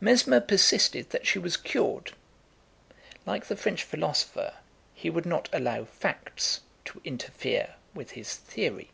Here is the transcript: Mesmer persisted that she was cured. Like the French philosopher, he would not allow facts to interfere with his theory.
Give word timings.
Mesmer 0.00 0.40
persisted 0.40 1.10
that 1.10 1.28
she 1.28 1.38
was 1.38 1.56
cured. 1.56 2.12
Like 3.24 3.46
the 3.46 3.54
French 3.54 3.84
philosopher, 3.84 4.54
he 4.94 5.10
would 5.10 5.24
not 5.26 5.48
allow 5.52 5.84
facts 5.84 6.62
to 6.86 7.00
interfere 7.04 7.76
with 7.94 8.10
his 8.10 8.34
theory. 8.34 8.90